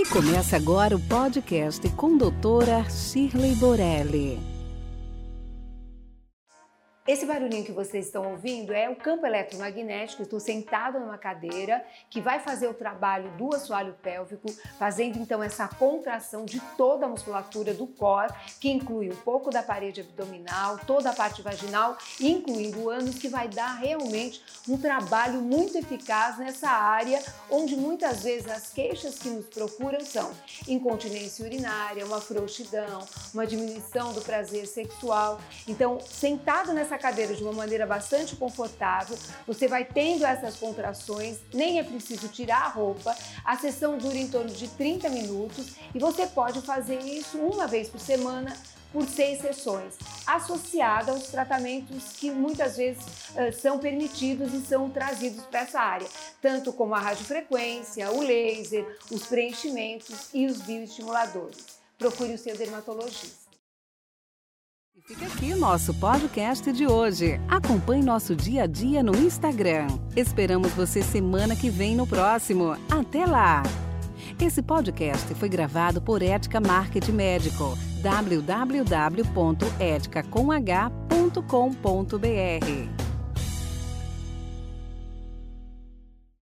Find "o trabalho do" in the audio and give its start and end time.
12.68-13.48